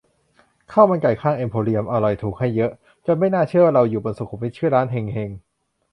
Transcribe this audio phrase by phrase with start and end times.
[0.71, 2.71] ข้าวมันไก่ข้างเอ็มโพเรียม อร่อย ถูก ให้เยอะ
[3.05, 5.29] จนไม่น่าเชื่อว่าเราอยู่บนสุขุมวิท ชื่อร้าน 'เฮง เฮง'